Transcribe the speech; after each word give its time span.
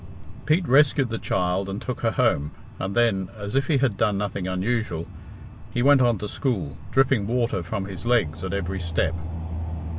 Pete 0.47 0.67
rescued 0.67 1.09
the 1.09 1.19
child 1.19 1.69
and 1.69 1.79
took 1.79 2.01
her 2.01 2.09
home, 2.09 2.49
and 2.79 2.95
then, 2.95 3.29
as 3.37 3.55
if 3.55 3.67
he 3.67 3.77
had 3.77 3.97
done 3.97 4.17
nothing 4.17 4.47
unusual, 4.47 5.05
he 5.69 5.83
went 5.83 6.01
on 6.01 6.17
to 6.17 6.27
school, 6.27 6.75
dripping 6.89 7.27
water 7.27 7.61
from 7.61 7.85
his 7.85 8.03
legs 8.03 8.43
at 8.43 8.51
every 8.51 8.79
step. 8.79 9.13